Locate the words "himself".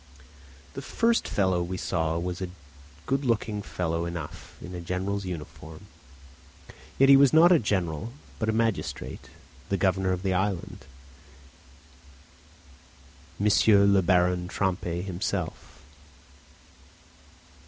15.05-15.83